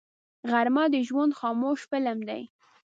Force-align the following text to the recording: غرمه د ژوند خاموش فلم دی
غرمه 0.49 0.83
د 0.93 0.95
ژوند 1.07 1.31
خاموش 1.39 1.79
فلم 1.89 2.19
دی 2.29 2.43